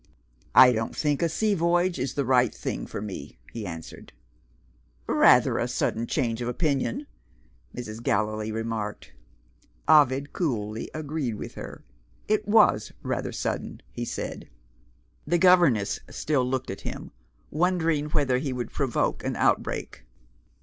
"I 0.55 0.71
don't 0.71 0.95
think 0.95 1.21
a 1.21 1.29
sea 1.29 1.53
voyage 1.53 1.99
is 1.99 2.15
the 2.15 2.25
right 2.25 2.51
thing 2.55 2.87
for 2.87 3.03
me," 3.03 3.37
he 3.53 3.67
answered. 3.67 4.13
"Rather 5.05 5.59
a 5.59 5.67
sudden 5.67 6.07
change 6.07 6.41
of 6.41 6.47
opinion," 6.47 7.05
Mrs. 7.75 8.01
Gallilee 8.01 8.51
remarked. 8.51 9.13
Ovid 9.87 10.33
coolly 10.33 10.89
agreed 10.95 11.35
with 11.35 11.53
her. 11.53 11.83
It 12.27 12.47
was 12.47 12.91
rather 13.03 13.31
sudden, 13.31 13.81
he 13.91 14.03
said. 14.03 14.49
The 15.27 15.37
governess 15.37 15.99
still 16.09 16.45
looked 16.49 16.71
at 16.71 16.81
him, 16.81 17.11
wondering 17.51 18.05
whether 18.07 18.39
he 18.39 18.53
would 18.53 18.71
provoke 18.71 19.23
an 19.23 19.35
outbreak. 19.35 20.03